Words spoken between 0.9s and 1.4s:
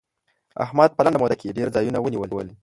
په لنډه موده